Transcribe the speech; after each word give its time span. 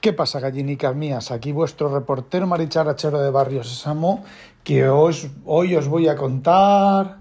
¿Qué 0.00 0.14
pasa, 0.14 0.40
gallinicas 0.40 0.96
mías? 0.96 1.30
Aquí 1.30 1.52
vuestro 1.52 1.92
reportero 1.92 2.46
maricharachero 2.46 3.20
de 3.20 3.30
Barrio 3.30 3.62
Sésamo, 3.62 4.24
que 4.64 4.88
hoy, 4.88 5.14
hoy 5.44 5.76
os 5.76 5.88
voy 5.88 6.08
a 6.08 6.16
contar... 6.16 7.18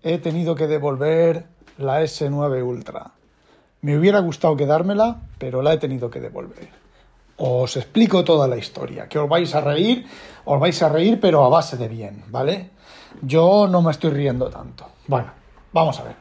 He 0.00 0.18
tenido 0.18 0.54
que 0.54 0.68
devolver 0.68 1.46
la 1.78 2.00
S9 2.00 2.64
Ultra. 2.64 3.10
Me 3.80 3.98
hubiera 3.98 4.20
gustado 4.20 4.56
quedármela, 4.56 5.22
pero 5.36 5.62
la 5.62 5.72
he 5.72 5.78
tenido 5.78 6.10
que 6.10 6.20
devolver. 6.20 6.68
Os 7.38 7.76
explico 7.76 8.22
toda 8.22 8.46
la 8.46 8.56
historia, 8.56 9.08
que 9.08 9.18
os 9.18 9.28
vais 9.28 9.52
a 9.56 9.60
reír, 9.60 10.06
os 10.44 10.60
vais 10.60 10.80
a 10.82 10.88
reír, 10.88 11.18
pero 11.20 11.44
a 11.44 11.48
base 11.48 11.76
de 11.76 11.88
bien, 11.88 12.22
¿vale? 12.28 12.70
Yo 13.20 13.66
no 13.66 13.82
me 13.82 13.90
estoy 13.90 14.10
riendo 14.10 14.48
tanto. 14.48 14.86
Bueno, 15.08 15.32
vamos 15.72 15.98
a 15.98 16.04
ver. 16.04 16.14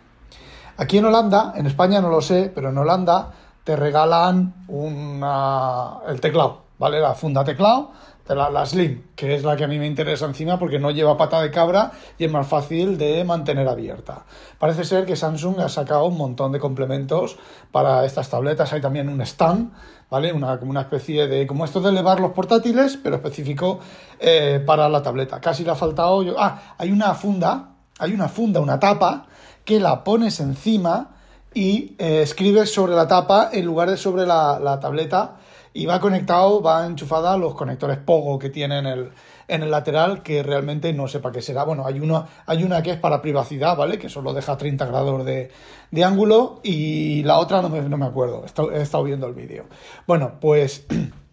Aquí 0.77 0.97
en 0.97 1.05
Holanda, 1.05 1.53
en 1.55 1.67
España 1.67 2.01
no 2.01 2.09
lo 2.09 2.21
sé, 2.21 2.51
pero 2.53 2.69
en 2.69 2.77
Holanda 2.79 3.33
te 3.69 3.75
regalan 3.75 4.65
una, 4.67 5.99
el 6.07 6.19
teclado, 6.19 6.63
¿vale? 6.79 6.99
La 6.99 7.13
funda 7.13 7.43
teclado, 7.43 7.91
la, 8.27 8.49
la, 8.49 8.65
Slim, 8.65 9.03
que 9.15 9.35
es 9.35 9.43
la 9.43 9.55
que 9.55 9.63
a 9.63 9.67
mí 9.67 9.77
me 9.77 9.85
interesa 9.85 10.25
encima 10.25 10.57
porque 10.57 10.79
no 10.79 10.89
lleva 10.89 11.17
pata 11.17 11.39
de 11.39 11.51
cabra 11.51 11.91
y 12.17 12.25
es 12.25 12.31
más 12.31 12.47
fácil 12.47 12.97
de 12.97 13.23
mantener 13.23 13.67
abierta. 13.67 14.25
Parece 14.57 14.85
ser 14.85 15.05
que 15.05 15.15
Samsung 15.15 15.59
ha 15.59 15.69
sacado 15.69 16.05
un 16.05 16.17
montón 16.17 16.51
de 16.51 16.57
complementos 16.57 17.37
para 17.71 18.05
estas 18.05 18.27
tabletas. 18.27 18.73
Hay 18.73 18.81
también 18.81 19.07
un 19.07 19.21
stand, 19.21 19.71
¿vale? 20.09 20.33
Una, 20.33 20.57
una 20.63 20.81
especie 20.81 21.27
de, 21.27 21.45
como 21.45 21.63
esto 21.63 21.79
de 21.79 21.89
elevar 21.89 22.19
los 22.19 22.31
portátiles, 22.31 22.97
pero 22.97 23.17
específico 23.17 23.81
eh, 24.19 24.63
para 24.65 24.89
la 24.89 25.03
tableta. 25.03 25.39
Casi 25.39 25.63
le 25.63 25.69
ha 25.69 25.75
faltado, 25.75 26.23
yo, 26.23 26.33
ah, 26.39 26.73
hay 26.75 26.91
una 26.91 27.13
funda, 27.13 27.69
hay 27.99 28.13
una 28.13 28.29
funda, 28.29 28.61
una 28.61 28.79
tapa, 28.79 29.27
que 29.63 29.79
la 29.79 30.03
pones 30.03 30.39
encima 30.39 31.18
y 31.53 31.95
eh, 31.97 32.21
escribes 32.21 32.71
sobre 32.71 32.93
la 32.93 33.07
tapa 33.07 33.49
en 33.51 33.65
lugar 33.65 33.89
de 33.89 33.97
sobre 33.97 34.25
la, 34.25 34.59
la, 34.59 34.79
tableta 34.79 35.37
y 35.73 35.85
va 35.85 35.99
conectado, 35.99 36.61
va 36.61 36.85
enchufada 36.85 37.33
a 37.33 37.37
los 37.37 37.55
conectores 37.55 37.97
Pogo 37.97 38.37
que 38.39 38.49
tiene 38.49 38.79
en 38.79 38.85
el, 38.85 39.11
en 39.47 39.63
el 39.63 39.71
lateral 39.71 40.23
que 40.23 40.43
realmente 40.43 40.93
no 40.93 41.07
sé 41.07 41.19
para 41.19 41.33
qué 41.33 41.41
será. 41.41 41.63
Bueno, 41.63 41.85
hay 41.85 41.99
una, 41.99 42.25
hay 42.45 42.63
una 42.63 42.81
que 42.81 42.91
es 42.91 42.97
para 42.97 43.21
privacidad, 43.21 43.75
¿vale? 43.75 43.97
Que 43.97 44.09
solo 44.09 44.33
deja 44.33 44.57
30 44.57 44.85
grados 44.85 45.25
de, 45.25 45.51
de 45.91 46.03
ángulo 46.03 46.59
y 46.63 47.23
la 47.23 47.39
otra 47.39 47.61
no 47.61 47.69
me, 47.69 47.81
no 47.81 47.97
me 47.97 48.05
acuerdo, 48.05 48.43
he 48.71 48.81
estado, 48.81 49.03
viendo 49.03 49.27
el 49.27 49.33
vídeo. 49.33 49.65
Bueno, 50.07 50.33
pues 50.39 50.85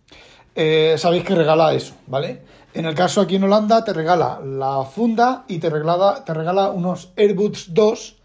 eh, 0.55 0.95
sabéis 0.99 1.25
que 1.25 1.35
regala 1.35 1.73
eso, 1.75 1.95
¿vale? 2.07 2.43
En 2.75 2.85
el 2.85 2.95
caso 2.95 3.23
aquí 3.23 3.37
en 3.37 3.45
Holanda 3.45 3.85
te 3.85 3.93
regala 3.93 4.41
la 4.45 4.83
funda 4.85 5.45
y 5.49 5.59
te 5.59 5.71
regala, 5.71 6.25
te 6.25 6.35
regala 6.35 6.71
unos 6.71 7.13
AirBuds 7.17 7.73
2 7.73 8.16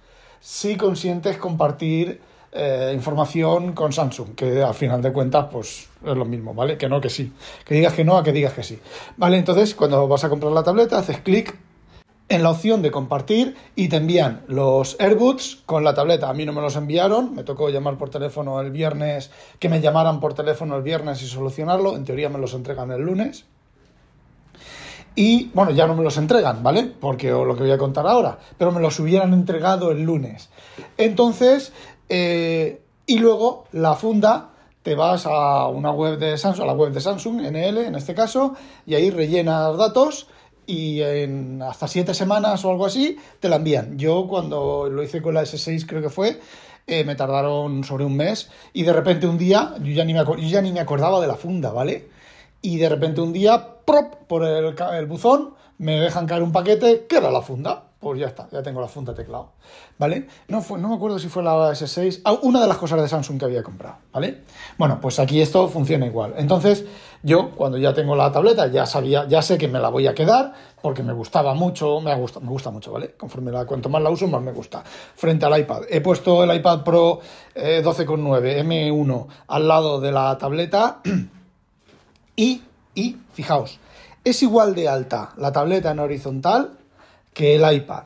si 0.41 0.75
consientes 0.75 1.37
compartir 1.37 2.19
eh, 2.51 2.91
información 2.93 3.71
con 3.71 3.93
Samsung, 3.93 4.35
que 4.35 4.61
al 4.61 4.73
final 4.73 5.01
de 5.01 5.13
cuentas, 5.13 5.47
pues 5.51 5.87
es 6.03 6.17
lo 6.17 6.25
mismo, 6.25 6.53
¿vale? 6.53 6.77
Que 6.77 6.89
no, 6.89 6.99
que 6.99 7.09
sí. 7.09 7.31
Que 7.63 7.75
digas 7.75 7.93
que 7.93 8.03
no, 8.03 8.17
a 8.17 8.23
que 8.23 8.33
digas 8.33 8.53
que 8.53 8.63
sí. 8.63 8.79
¿Vale? 9.15 9.37
Entonces, 9.37 9.73
cuando 9.73 10.07
vas 10.07 10.23
a 10.25 10.29
comprar 10.29 10.51
la 10.51 10.63
tableta, 10.63 10.97
haces 10.97 11.19
clic 11.19 11.55
en 12.27 12.43
la 12.43 12.49
opción 12.49 12.81
de 12.81 12.91
compartir 12.91 13.55
y 13.75 13.89
te 13.89 13.97
envían 13.97 14.41
los 14.47 14.97
AirBuds 14.99 15.63
con 15.65 15.83
la 15.83 15.93
tableta. 15.93 16.29
A 16.29 16.33
mí 16.33 16.45
no 16.45 16.53
me 16.53 16.61
los 16.61 16.75
enviaron, 16.75 17.35
me 17.35 17.43
tocó 17.43 17.69
llamar 17.69 17.97
por 17.97 18.09
teléfono 18.09 18.59
el 18.59 18.71
viernes, 18.71 19.31
que 19.59 19.69
me 19.69 19.79
llamaran 19.79 20.19
por 20.19 20.33
teléfono 20.33 20.75
el 20.75 20.81
viernes 20.81 21.21
y 21.21 21.27
solucionarlo. 21.27 21.95
En 21.95 22.03
teoría 22.03 22.29
me 22.29 22.39
los 22.39 22.53
entregan 22.53 22.91
el 22.91 23.01
lunes. 23.01 23.45
Y 25.15 25.49
bueno, 25.53 25.71
ya 25.71 25.87
no 25.87 25.95
me 25.95 26.03
los 26.03 26.17
entregan, 26.17 26.63
¿vale? 26.63 26.83
Porque 26.99 27.31
lo 27.31 27.55
que 27.55 27.63
voy 27.63 27.71
a 27.71 27.77
contar 27.77 28.07
ahora, 28.07 28.39
pero 28.57 28.71
me 28.71 28.79
los 28.79 28.99
hubieran 28.99 29.33
entregado 29.33 29.91
el 29.91 30.03
lunes. 30.03 30.49
Entonces, 30.97 31.73
eh, 32.07 32.81
y 33.05 33.19
luego 33.19 33.65
la 33.73 33.95
funda, 33.95 34.51
te 34.83 34.95
vas 34.95 35.25
a 35.25 35.67
una 35.67 35.91
web 35.91 36.17
de 36.17 36.37
Samsung, 36.37 36.63
a 36.63 36.67
la 36.67 36.73
web 36.73 36.93
de 36.93 37.01
Samsung, 37.01 37.41
NL 37.41 37.85
en 37.85 37.95
este 37.95 38.15
caso, 38.15 38.55
y 38.85 38.95
ahí 38.95 39.09
rellenas 39.09 39.77
datos 39.77 40.27
y 40.65 41.01
en 41.01 41.61
hasta 41.61 41.87
siete 41.87 42.13
semanas 42.13 42.63
o 42.63 42.71
algo 42.71 42.85
así 42.85 43.17
te 43.39 43.49
la 43.49 43.57
envían. 43.57 43.97
Yo 43.97 44.27
cuando 44.29 44.87
lo 44.89 45.03
hice 45.03 45.21
con 45.21 45.33
la 45.33 45.43
S6 45.43 45.85
creo 45.85 46.01
que 46.01 46.09
fue, 46.09 46.39
eh, 46.87 47.03
me 47.03 47.15
tardaron 47.15 47.83
sobre 47.83 48.05
un 48.05 48.15
mes 48.15 48.49
y 48.71 48.83
de 48.83 48.93
repente 48.93 49.27
un 49.27 49.37
día, 49.37 49.75
yo 49.81 49.91
ya, 49.91 50.05
ni 50.05 50.13
me, 50.13 50.23
yo 50.23 50.35
ya 50.37 50.61
ni 50.61 50.71
me 50.71 50.79
acordaba 50.79 51.19
de 51.19 51.27
la 51.27 51.35
funda, 51.35 51.71
¿vale? 51.71 52.07
y 52.61 52.77
de 52.77 52.89
repente 52.89 53.21
un 53.21 53.33
día, 53.33 53.67
por 54.27 54.43
el, 54.43 55.05
buzón, 55.05 55.55
me 55.77 55.99
dejan 55.99 56.27
caer 56.27 56.43
un 56.43 56.51
paquete 56.51 57.05
que 57.07 57.17
era 57.17 57.31
la 57.31 57.41
funda. 57.41 57.83
Pues 57.99 58.19
ya 58.19 58.25
está, 58.25 58.49
ya 58.51 58.63
tengo 58.63 58.81
la 58.81 58.87
funda 58.87 59.13
teclado, 59.13 59.51
¿vale? 59.99 60.27
No, 60.47 60.63
fue, 60.63 60.79
no 60.79 60.87
me 60.87 60.95
acuerdo 60.95 61.19
si 61.19 61.29
fue 61.29 61.43
la 61.43 61.69
S6, 61.69 62.21
ah, 62.25 62.35
una 62.41 62.59
de 62.59 62.67
las 62.67 62.77
cosas 62.77 62.99
de 62.99 63.07
Samsung 63.07 63.37
que 63.37 63.45
había 63.45 63.61
comprado, 63.61 63.97
¿vale? 64.11 64.41
Bueno, 64.79 64.97
pues 64.99 65.19
aquí 65.19 65.39
esto 65.39 65.67
funciona 65.67 66.07
igual. 66.07 66.33
Entonces, 66.37 66.83
yo 67.21 67.51
cuando 67.51 67.77
ya 67.77 67.93
tengo 67.93 68.15
la 68.15 68.31
tableta, 68.31 68.65
ya 68.65 68.87
sabía, 68.87 69.27
ya 69.27 69.43
sé 69.43 69.59
que 69.59 69.67
me 69.67 69.79
la 69.79 69.89
voy 69.89 70.07
a 70.07 70.15
quedar, 70.15 70.51
porque 70.81 71.03
me 71.03 71.13
gustaba 71.13 71.53
mucho, 71.53 72.01
me 72.01 72.15
gusta, 72.15 72.39
me 72.39 72.49
gusta 72.49 72.71
mucho, 72.71 72.91
¿vale? 72.91 73.11
Conforme 73.11 73.51
la, 73.51 73.65
cuanto 73.65 73.87
más 73.87 74.01
la 74.01 74.09
uso, 74.09 74.27
más 74.27 74.41
me 74.41 74.51
gusta. 74.51 74.83
Frente 74.83 75.45
al 75.45 75.59
iPad. 75.59 75.83
He 75.87 76.01
puesto 76.01 76.43
el 76.43 76.55
iPad 76.55 76.83
Pro 76.83 77.19
eh, 77.53 77.83
12,9 77.85 78.65
M1 78.65 79.27
al 79.47 79.67
lado 79.67 80.01
de 80.01 80.11
la 80.11 80.35
tableta. 80.39 81.01
Y, 82.33 82.61
y, 82.95 83.17
fijaos, 83.33 83.79
es 84.23 84.43
igual 84.43 84.75
de 84.75 84.87
alta 84.87 85.31
la 85.37 85.51
tableta 85.51 85.91
en 85.91 85.99
horizontal 85.99 86.77
que 87.33 87.55
el 87.55 87.73
iPad. 87.73 88.03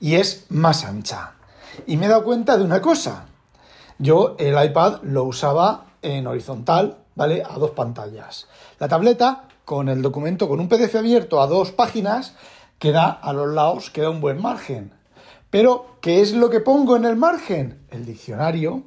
Y 0.00 0.16
es 0.16 0.46
más 0.48 0.84
ancha. 0.84 1.34
Y 1.86 1.96
me 1.96 2.06
he 2.06 2.08
dado 2.08 2.24
cuenta 2.24 2.56
de 2.56 2.64
una 2.64 2.80
cosa. 2.80 3.26
Yo 3.98 4.36
el 4.38 4.62
iPad 4.62 5.02
lo 5.02 5.24
usaba 5.24 5.86
en 6.02 6.26
horizontal, 6.26 6.98
¿vale? 7.14 7.42
A 7.48 7.58
dos 7.58 7.70
pantallas. 7.70 8.48
La 8.78 8.88
tableta, 8.88 9.48
con 9.64 9.88
el 9.88 10.02
documento, 10.02 10.48
con 10.48 10.60
un 10.60 10.68
PDF 10.68 10.96
abierto 10.96 11.40
a 11.40 11.46
dos 11.46 11.70
páginas, 11.72 12.34
queda 12.78 13.08
a 13.10 13.32
los 13.32 13.48
lados, 13.48 13.90
queda 13.90 14.10
un 14.10 14.20
buen 14.20 14.42
margen. 14.42 14.92
Pero, 15.50 15.96
¿qué 16.00 16.20
es 16.20 16.32
lo 16.32 16.50
que 16.50 16.60
pongo 16.60 16.96
en 16.96 17.04
el 17.04 17.16
margen? 17.16 17.86
El 17.90 18.04
diccionario, 18.04 18.82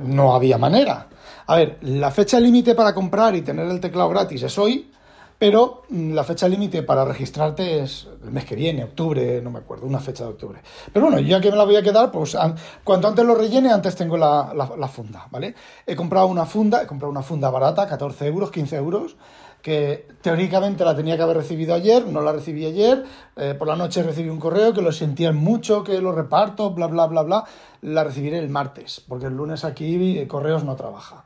no 0.03 0.35
había 0.35 0.57
manera. 0.57 1.07
A 1.47 1.55
ver, 1.55 1.77
la 1.81 2.11
fecha 2.11 2.39
límite 2.39 2.73
para 2.73 2.93
comprar 2.93 3.35
y 3.35 3.41
tener 3.41 3.67
el 3.67 3.79
teclado 3.79 4.09
gratis 4.09 4.43
es 4.43 4.57
hoy, 4.57 4.91
pero 5.37 5.83
mm, 5.89 6.13
la 6.13 6.23
fecha 6.23 6.47
límite 6.47 6.81
para 6.83 7.05
registrarte 7.05 7.81
es 7.83 8.07
el 8.23 8.31
mes 8.31 8.45
que 8.45 8.55
viene, 8.55 8.83
octubre, 8.83 9.41
no 9.41 9.51
me 9.51 9.59
acuerdo, 9.59 9.85
una 9.85 9.99
fecha 9.99 10.23
de 10.23 10.31
octubre. 10.31 10.59
Pero 10.91 11.07
bueno, 11.07 11.19
ya 11.19 11.39
que 11.41 11.51
me 11.51 11.57
la 11.57 11.65
voy 11.65 11.75
a 11.75 11.83
quedar, 11.83 12.11
pues 12.11 12.37
cuanto 12.83 13.07
antes 13.07 13.25
lo 13.25 13.35
rellene, 13.35 13.71
antes 13.71 13.95
tengo 13.95 14.17
la, 14.17 14.53
la, 14.53 14.87
funda, 14.87 15.27
¿vale? 15.29 15.53
He 15.85 15.95
comprado 15.95 16.27
una 16.27 16.45
funda, 16.45 16.81
he 16.81 16.87
comprado 16.87 17.11
una 17.11 17.21
funda 17.21 17.49
barata, 17.49 17.87
14 17.87 18.25
euros, 18.27 18.49
15 18.49 18.75
euros, 18.77 19.15
que 19.65 20.05
teóricamente 20.21 20.85
la 20.85 20.95
tenía 20.95 21.17
que 21.17 21.23
haber 21.23 21.37
recibido 21.37 21.73
ayer, 21.73 22.05
no 22.05 22.21
la 22.21 22.31
recibí 22.31 22.67
ayer, 22.67 23.03
eh, 23.35 23.55
por 23.57 23.67
la 23.67 23.75
noche 23.75 24.03
recibí 24.03 24.29
un 24.29 24.39
correo 24.39 24.73
que 24.73 24.83
lo 24.83 24.91
sentían 24.91 25.35
mucho, 25.35 25.83
que 25.83 25.99
lo 26.01 26.11
reparto, 26.11 26.69
bla, 26.69 26.85
bla, 26.85 27.07
bla, 27.07 27.23
bla, 27.23 27.43
la 27.81 28.03
recibiré 28.03 28.37
el 28.37 28.49
martes, 28.49 29.01
porque 29.07 29.25
el 29.25 29.35
lunes 29.35 29.65
aquí 29.65 30.19
eh, 30.19 30.27
correos 30.27 30.63
no 30.63 30.75
trabaja. 30.75 31.25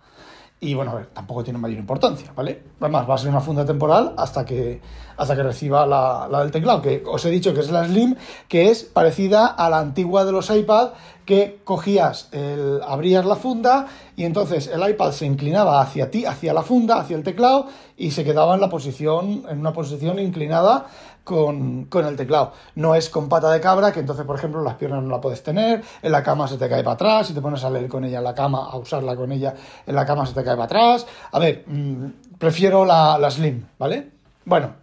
Y 0.61 0.73
bueno, 0.73 0.91
a 0.91 1.03
tampoco 1.13 1.43
tiene 1.43 1.59
mayor 1.59 1.79
importancia, 1.79 2.31
¿vale? 2.33 2.63
Además, 2.79 3.09
va 3.09 3.15
a 3.15 3.17
ser 3.17 3.29
una 3.29 3.41
funda 3.41 3.65
temporal 3.65 4.13
hasta 4.15 4.45
que, 4.45 4.79
hasta 5.17 5.35
que 5.35 5.43
reciba 5.43 5.85
la, 5.85 6.29
la, 6.31 6.39
del 6.39 6.51
teclado, 6.51 6.81
que 6.81 7.03
os 7.05 7.25
he 7.25 7.29
dicho 7.29 7.53
que 7.53 7.59
es 7.59 7.69
la 7.71 7.85
Slim, 7.85 8.15
que 8.47 8.69
es 8.69 8.85
parecida 8.85 9.47
a 9.47 9.69
la 9.69 9.79
antigua 9.79 10.23
de 10.23 10.31
los 10.31 10.49
iPad, 10.49 10.91
que 11.29 11.59
cogías, 11.63 12.27
el, 12.31 12.81
abrías 12.81 13.23
la 13.23 13.35
funda 13.35 13.85
y 14.15 14.23
entonces 14.23 14.65
el 14.65 14.81
iPad 14.89 15.11
se 15.11 15.27
inclinaba 15.27 15.79
hacia 15.79 16.09
ti, 16.09 16.25
hacia 16.25 16.55
la 16.55 16.63
funda, 16.63 16.99
hacia 16.99 17.15
el 17.15 17.21
teclado 17.21 17.67
y 17.95 18.09
se 18.09 18.23
quedaba 18.23 18.55
en 18.55 18.61
la 18.61 18.67
posición, 18.67 19.43
en 19.47 19.59
una 19.59 19.71
posición 19.71 20.17
inclinada 20.17 20.87
con, 21.23 21.87
el 21.93 22.15
teclado. 22.15 22.53
No 22.73 22.95
es 22.95 23.11
con 23.11 23.29
pata 23.29 23.51
de 23.51 23.61
cabra, 23.61 23.91
que 23.91 23.99
entonces, 23.99 24.25
por 24.25 24.37
ejemplo, 24.37 24.63
las 24.63 24.73
piernas 24.73 25.03
no 25.03 25.09
la 25.09 25.21
puedes 25.21 25.43
tener, 25.43 25.83
en 26.01 26.11
la 26.11 26.23
cama 26.23 26.47
se 26.47 26.57
te 26.57 26.67
cae 26.67 26.83
para 26.83 26.95
atrás, 26.95 27.29
y 27.29 27.35
te 27.35 27.41
pones 27.41 27.63
a 27.63 27.69
leer 27.69 27.87
con 27.87 28.03
ella 28.03 28.17
en 28.17 28.23
la 28.23 28.33
cama, 28.33 28.65
a 28.65 28.75
usarla 28.77 29.15
con 29.15 29.31
ella 29.31 29.53
en 29.85 29.93
la 29.93 30.07
cama 30.07 30.25
se 30.25 30.33
te 30.33 30.43
cae 30.43 30.55
para 30.55 30.63
atrás. 30.63 31.05
A 31.31 31.37
ver, 31.37 31.63
mm, 31.67 32.37
prefiero 32.39 32.85
la, 32.85 33.19
la 33.19 33.29
Slim, 33.29 33.67
¿vale? 33.77 34.09
Bueno, 34.45 34.73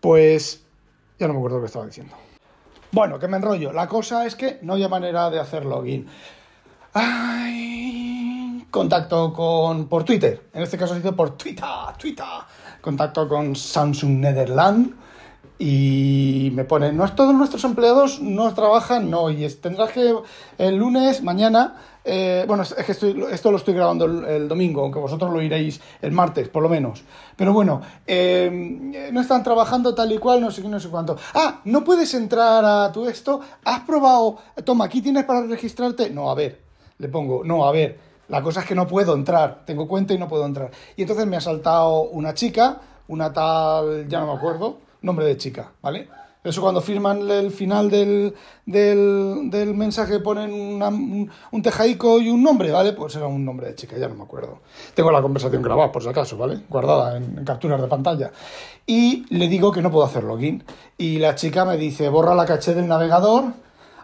pues 0.00 0.66
ya 1.18 1.26
no 1.28 1.32
me 1.32 1.38
acuerdo 1.38 1.56
lo 1.56 1.62
que 1.62 1.68
estaba 1.68 1.86
diciendo. 1.86 2.27
Bueno, 2.90 3.18
que 3.18 3.28
me 3.28 3.36
enrollo. 3.36 3.72
La 3.72 3.86
cosa 3.86 4.24
es 4.26 4.34
que 4.34 4.58
no 4.62 4.74
hay 4.74 4.88
manera 4.88 5.28
de 5.30 5.38
hacer 5.38 5.64
login. 5.64 6.06
Ay, 6.94 8.66
contacto 8.70 9.32
con 9.32 9.88
por 9.88 10.04
Twitter. 10.04 10.48
En 10.54 10.62
este 10.62 10.78
caso 10.78 10.94
ha 10.94 10.96
sido 10.96 11.14
por 11.14 11.36
Twitter, 11.36 11.66
Twitter. 11.98 12.24
Contacto 12.80 13.28
con 13.28 13.54
Samsung 13.54 14.20
Netherlands 14.20 14.90
y 15.58 16.52
me 16.54 16.64
pone, 16.64 16.92
no 16.92 17.04
es 17.04 17.14
todos 17.16 17.34
nuestros 17.34 17.64
empleados 17.64 18.20
no 18.20 18.52
trabajan, 18.54 19.10
no, 19.10 19.28
y 19.30 19.48
tendrás 19.54 19.90
que 19.90 20.14
el 20.58 20.76
lunes, 20.76 21.22
mañana, 21.22 21.74
eh, 22.04 22.44
bueno, 22.46 22.62
es 22.62 22.74
que 22.74 22.92
esto 22.92 23.50
lo 23.50 23.56
estoy 23.56 23.74
grabando 23.74 24.04
el, 24.04 24.48
domingo, 24.48 24.82
aunque 24.82 25.00
vosotros 25.00 25.32
lo 25.32 25.42
iréis 25.42 25.80
el 26.00 26.12
martes, 26.12 26.48
por 26.48 26.62
lo 26.62 26.68
menos. 26.68 27.02
Pero 27.36 27.52
bueno, 27.52 27.82
eh, 28.06 29.10
no 29.12 29.20
están 29.20 29.42
trabajando 29.42 29.94
tal 29.94 30.12
y 30.12 30.18
cual, 30.18 30.40
no 30.40 30.50
sé 30.50 30.62
qué, 30.62 30.68
no 30.68 30.78
sé 30.78 30.88
cuánto. 30.88 31.16
Ah, 31.34 31.60
no 31.64 31.82
puedes 31.84 32.14
entrar 32.14 32.64
a 32.64 32.92
tu 32.92 33.06
esto, 33.08 33.40
has 33.64 33.80
probado, 33.80 34.38
toma, 34.64 34.84
aquí 34.84 35.02
tienes 35.02 35.24
para 35.24 35.42
registrarte. 35.42 36.08
No, 36.10 36.30
a 36.30 36.34
ver, 36.34 36.60
le 36.98 37.08
pongo, 37.08 37.42
no, 37.44 37.66
a 37.66 37.72
ver, 37.72 37.98
la 38.28 38.42
cosa 38.42 38.60
es 38.60 38.66
que 38.66 38.74
no 38.74 38.86
puedo 38.86 39.14
entrar, 39.14 39.64
tengo 39.66 39.88
cuenta 39.88 40.14
y 40.14 40.18
no 40.18 40.28
puedo 40.28 40.46
entrar. 40.46 40.70
Y 40.96 41.02
entonces 41.02 41.26
me 41.26 41.36
ha 41.36 41.40
saltado 41.40 42.02
una 42.02 42.32
chica, 42.32 42.80
una 43.08 43.32
tal, 43.32 44.06
ya 44.08 44.20
no 44.20 44.28
me 44.28 44.38
acuerdo, 44.38 44.78
nombre 45.02 45.26
de 45.26 45.36
chica, 45.36 45.72
¿vale? 45.82 46.08
Eso 46.44 46.62
cuando 46.62 46.80
firman 46.80 47.28
el 47.30 47.50
final 47.50 47.90
del, 47.90 48.34
del, 48.64 49.50
del 49.50 49.74
mensaje 49.74 50.20
ponen 50.20 50.52
un, 50.52 51.62
tejaico 51.62 52.20
y 52.20 52.30
un 52.30 52.42
nombre, 52.42 52.70
¿vale? 52.70 52.92
Pues 52.92 53.16
era 53.16 53.26
un 53.26 53.44
nombre 53.44 53.66
de 53.66 53.74
chica, 53.74 53.98
ya 53.98 54.08
no 54.08 54.14
me 54.14 54.22
acuerdo. 54.22 54.60
Tengo 54.94 55.10
la 55.10 55.20
conversación 55.20 55.62
grabada, 55.62 55.90
por 55.90 56.02
si 56.02 56.08
acaso, 56.08 56.38
¿vale? 56.38 56.60
Guardada 56.68 57.16
en, 57.16 57.44
capturas 57.44 57.80
de 57.82 57.88
pantalla. 57.88 58.30
Y 58.86 59.26
le 59.34 59.48
digo 59.48 59.72
que 59.72 59.82
no 59.82 59.90
puedo 59.90 60.06
hacer 60.06 60.22
login. 60.22 60.62
Y 60.96 61.18
la 61.18 61.34
chica 61.34 61.64
me 61.64 61.76
dice, 61.76 62.08
borra 62.08 62.34
la 62.34 62.46
caché 62.46 62.72
del 62.72 62.86
navegador 62.86 63.44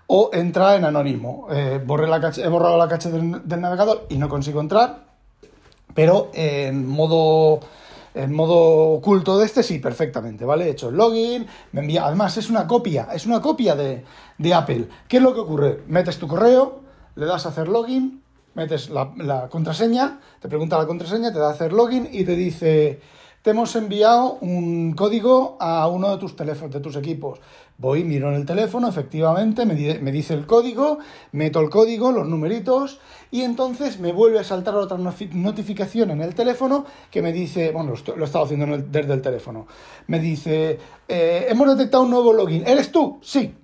o 0.08 0.31
entra 0.32 0.75
en 0.75 0.85
anónimo. 0.85 1.47
Eh, 1.50 1.81
borré 1.85 2.08
la 2.08 2.20
caché, 2.20 2.43
he 2.43 2.49
borrado 2.49 2.76
la 2.76 2.88
caché 2.88 3.11
del 3.11 3.61
navegador 3.61 4.06
y 4.11 4.19
no 4.19 4.29
consigo 4.29 4.61
entrar, 4.61 5.05
pero 5.94 6.31
en 6.35 6.87
modo 6.87 7.61
en 8.14 8.32
modo 8.32 8.93
oculto 8.93 9.38
de 9.38 9.44
este, 9.44 9.62
sí, 9.62 9.81
perfectamente, 9.81 10.44
¿vale? 10.44 10.66
He 10.66 10.70
hecho 10.70 10.88
el 10.88 10.96
login, 10.96 11.46
me 11.72 11.81
envía, 11.81 12.06
además 12.06 12.37
es 12.37 12.49
una 12.49 12.66
copia, 12.66 13.08
es 13.12 13.26
una 13.26 13.43
copia 13.43 13.75
de, 13.75 14.05
de 14.38 14.55
Apple. 14.55 14.88
¿Qué 15.08 15.16
es 15.16 15.22
lo 15.22 15.34
que 15.34 15.40
ocurre? 15.40 15.82
Metes 15.88 16.19
tu 16.19 16.28
correo, 16.28 16.81
le 17.16 17.26
das 17.26 17.44
a 17.44 17.49
hacer 17.49 17.69
login, 17.69 18.22
metes 18.55 18.88
la, 18.88 19.12
la 19.16 19.49
contraseña, 19.49 20.20
te 20.40 20.49
pregunta 20.49 20.78
la 20.78 20.87
contraseña, 20.87 21.32
te 21.32 21.40
da 21.40 21.49
a 21.49 21.52
hacer 21.52 21.72
login 21.72 22.08
y 22.11 22.25
te 22.25 22.37
dice, 22.37 23.00
te 23.44 23.50
hemos 23.50 23.76
enviado 23.76 24.38
un 24.41 24.94
código 24.94 25.58
a 25.61 25.87
uno 25.87 26.11
de 26.11 26.17
tus 26.17 26.35
teléfonos, 26.35 26.73
de 26.73 26.81
tus 26.81 26.96
equipos. 26.96 27.41
Voy, 27.76 28.02
miro 28.02 28.31
en 28.31 28.37
el 28.37 28.46
teléfono, 28.46 28.88
efectivamente, 28.88 29.67
me, 29.67 29.75
dice 29.75 30.32
el 30.32 30.46
código, 30.46 30.99
meto 31.32 31.61
el 31.61 31.69
código, 31.69 32.11
los 32.11 32.26
numeritos, 32.26 33.00
y 33.31 33.43
entonces 33.43 34.00
me 34.00 34.12
vuelve 34.12 34.38
a 34.38 34.44
saltar 34.44 34.75
otra 34.76 34.96
notificación 34.96 36.11
en 36.11 36.23
el 36.23 36.35
teléfono 36.35 36.87
que 37.11 37.20
me 37.20 37.35
dice, 37.35 37.70
bueno, 37.70 37.93
lo, 38.17 38.23
he 38.23 38.25
estado 38.25 38.46
haciendo 38.46 38.79
desde 38.79 39.12
el 39.12 39.20
teléfono, 39.20 39.67
me 40.06 40.20
dice, 40.20 40.79
eh, 41.06 41.44
hemos 41.47 41.69
detectado 41.76 42.05
un 42.05 42.11
nuevo 42.12 42.32
login, 42.32 42.67
¿eres 42.67 42.90
tú? 42.90 43.19
Sí, 43.20 43.55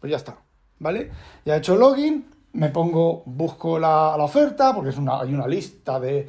pues 0.00 0.10
ya 0.10 0.18
está, 0.18 0.36
¿vale? 0.80 1.10
Ya 1.46 1.54
he 1.54 1.58
hecho 1.60 1.76
login, 1.76 2.26
me 2.54 2.68
pongo, 2.68 3.22
busco 3.26 3.78
la, 3.78 4.14
oferta, 4.16 4.72
porque 4.74 4.90
es 4.90 4.96
una, 4.96 5.20
hay 5.20 5.34
una 5.34 5.46
lista 5.46 5.98
de, 5.98 6.28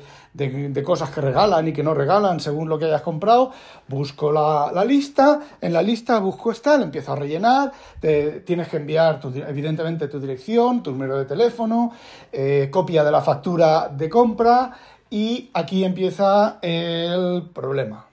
cosas 0.83 1.11
que 1.11 1.21
regalan 1.21 1.67
y 1.67 1.73
que 1.73 1.83
no 1.83 1.93
regalan 1.93 2.39
según 2.39 2.67
lo 2.67 2.77
que 2.79 2.85
hayas 2.85 3.03
comprado, 3.03 3.51
busco 3.87 4.31
la, 4.31 4.83
lista, 4.85 5.39
en 5.61 5.71
la 5.71 5.81
lista 5.81 6.19
busco 6.19 6.51
esta, 6.51 6.77
le 6.77 6.85
empiezo 6.85 7.13
a 7.13 7.15
rellenar, 7.15 7.71
te, 7.99 8.41
tienes 8.41 8.67
que 8.67 8.77
enviar 8.77 9.19
evidentemente 9.47 10.07
tu 10.07 10.19
dirección, 10.19 10.81
tu 10.81 10.91
número 10.91 11.17
de 11.17 11.25
teléfono, 11.25 11.93
eh, 12.31 12.69
copia 12.71 13.03
de 13.03 13.11
la 13.11 13.21
factura 13.21 13.87
de 13.89 14.09
compra 14.09 14.71
y 15.09 15.51
aquí 15.53 15.83
empieza 15.83 16.57
el 16.61 17.49
problema. 17.53 18.07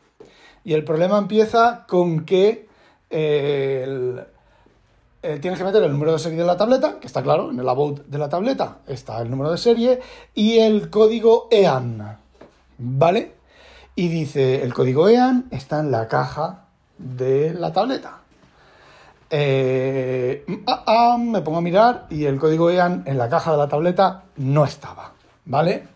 Y 0.64 0.74
el 0.74 0.84
problema 0.84 1.18
empieza 1.18 1.86
con 1.88 2.24
que 2.24 2.68
eh, 3.10 3.82
el, 3.84 4.20
eh, 5.22 5.38
tienes 5.40 5.58
que 5.58 5.64
meter 5.64 5.82
el 5.84 5.92
número 5.92 6.12
de 6.12 6.18
serie 6.18 6.38
de 6.38 6.44
la 6.44 6.56
tableta, 6.56 6.98
que 6.98 7.06
está 7.06 7.22
claro, 7.22 7.50
en 7.50 7.58
el 7.60 7.68
about 7.68 8.06
de 8.06 8.18
la 8.18 8.28
tableta 8.28 8.78
está 8.88 9.20
el 9.22 9.30
número 9.30 9.52
de 9.52 9.58
serie, 9.58 10.00
y 10.34 10.58
el 10.58 10.90
código 10.90 11.46
EAN, 11.50 12.18
¿vale? 12.78 13.34
Y 13.94 14.08
dice, 14.08 14.62
el 14.62 14.74
código 14.74 15.08
EAN 15.08 15.46
está 15.50 15.80
en 15.80 15.92
la 15.92 16.08
caja 16.08 16.64
de 16.98 17.54
la 17.54 17.72
tableta. 17.72 18.18
Eh, 19.30 20.44
ah, 20.66 20.84
ah, 20.86 21.18
me 21.18 21.40
pongo 21.40 21.58
a 21.58 21.62
mirar 21.62 22.06
y 22.10 22.24
el 22.24 22.38
código 22.38 22.68
EAN 22.68 23.04
en 23.06 23.16
la 23.16 23.28
caja 23.28 23.52
de 23.52 23.58
la 23.58 23.68
tableta 23.68 24.24
no 24.36 24.64
estaba, 24.64 25.12
¿vale? 25.44 25.88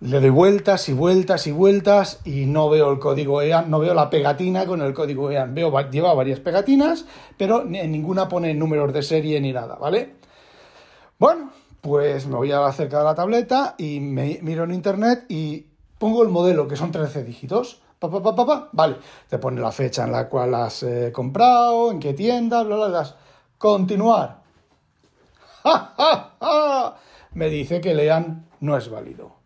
Le 0.00 0.20
doy 0.20 0.28
vueltas 0.28 0.90
y 0.90 0.92
vueltas 0.92 1.46
y 1.46 1.52
vueltas 1.52 2.20
y 2.26 2.44
no 2.44 2.68
veo 2.68 2.92
el 2.92 2.98
código 2.98 3.40
EAN, 3.40 3.70
no 3.70 3.78
veo 3.78 3.94
la 3.94 4.10
pegatina 4.10 4.66
con 4.66 4.82
el 4.82 4.92
código 4.92 5.30
EAN. 5.30 5.54
Veo, 5.54 5.72
lleva 5.90 6.12
varias 6.12 6.38
pegatinas, 6.38 7.06
pero 7.38 7.64
ninguna 7.64 8.28
pone 8.28 8.52
números 8.52 8.92
de 8.92 9.02
serie 9.02 9.40
ni 9.40 9.54
nada, 9.54 9.76
¿vale? 9.76 10.16
Bueno, 11.18 11.50
pues 11.80 12.26
me 12.26 12.36
voy 12.36 12.52
a 12.52 12.66
acercar 12.66 12.98
de 12.98 13.04
la 13.06 13.14
tableta 13.14 13.74
y 13.78 14.00
me 14.00 14.38
miro 14.42 14.64
en 14.64 14.74
internet 14.74 15.24
y 15.30 15.64
pongo 15.98 16.22
el 16.22 16.28
modelo, 16.28 16.68
que 16.68 16.76
son 16.76 16.92
13 16.92 17.24
dígitos. 17.24 17.80
Pa, 17.98 18.10
pa, 18.10 18.22
pa, 18.22 18.36
pa, 18.36 18.68
Vale, 18.72 18.96
te 19.30 19.38
pone 19.38 19.62
la 19.62 19.72
fecha 19.72 20.04
en 20.04 20.12
la 20.12 20.28
cual 20.28 20.54
has 20.56 20.82
eh, 20.82 21.10
comprado, 21.10 21.90
en 21.90 22.00
qué 22.00 22.12
tienda, 22.12 22.62
bla, 22.64 22.76
bla, 22.76 22.88
bla. 22.88 23.16
Continuar. 23.56 24.42
¡Ja, 25.62 25.94
ja, 25.96 26.36
ja! 26.38 26.96
Me 27.32 27.48
dice 27.48 27.80
que 27.80 27.94
lean 27.94 28.46
no 28.60 28.76
es 28.76 28.90
válido. 28.90 29.45